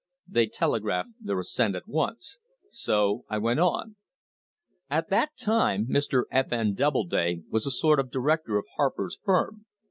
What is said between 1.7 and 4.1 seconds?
at once; so I went on.